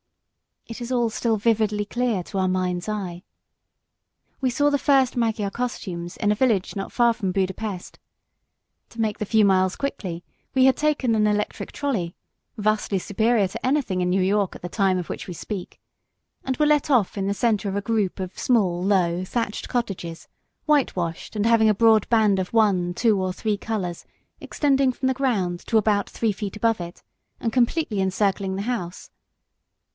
It 0.65 0.81
is 0.81 0.91
all 0.91 1.09
still 1.11 1.37
vividly 1.37 1.85
clear 1.85 2.23
to 2.23 2.39
our 2.39 2.47
mind's 2.47 2.87
eye. 2.89 3.23
We 4.39 4.49
saw 4.49 4.69
the 4.69 4.79
first 4.79 5.15
Magyar 5.15 5.51
costumes 5.51 6.17
in 6.17 6.31
a 6.31 6.35
village 6.35 6.75
not 6.75 6.91
far 6.91 7.13
from 7.13 7.31
Buda 7.31 7.53
Pest. 7.53 7.99
To 8.89 9.01
make 9.01 9.19
the 9.19 9.25
few 9.25 9.43
miles 9.45 9.75
quickly, 9.75 10.23
we 10.55 10.65
had 10.65 10.77
taken 10.77 11.13
an 11.13 11.27
electric 11.27 11.71
trolley, 11.71 12.15
vastly 12.57 12.97
superior 12.97 13.47
to 13.49 13.63
anything 13.63 14.01
in 14.01 14.09
New 14.09 14.21
York 14.21 14.55
at 14.55 14.61
the 14.63 14.69
time 14.69 14.97
of 14.97 15.09
which 15.09 15.27
we 15.27 15.33
speak; 15.35 15.79
and 16.43 16.57
were 16.57 16.65
let 16.65 16.89
off 16.89 17.15
in 17.17 17.27
the 17.27 17.33
centre 17.35 17.69
of 17.69 17.75
a 17.75 17.81
group 17.81 18.19
of 18.19 18.39
small, 18.39 18.81
low 18.83 19.23
thatched 19.25 19.67
cottages, 19.69 20.27
white 20.65 20.95
washed, 20.95 21.35
and 21.35 21.45
having 21.45 21.69
a 21.69 21.75
broad 21.75 22.07
band 22.09 22.39
of 22.39 22.53
one, 22.53 22.93
two 22.95 23.21
or 23.21 23.31
three 23.33 23.57
colours, 23.57 24.05
extending 24.39 24.91
from 24.93 25.07
the 25.09 25.13
ground 25.13 25.59
to 25.67 25.77
about 25.77 26.09
three 26.09 26.31
feet 26.31 26.55
above 26.55 26.79
it, 26.79 27.03
and 27.39 27.53
completely 27.53 27.99
encircling 27.99 28.55
the 28.55 28.63
house. 28.63 29.11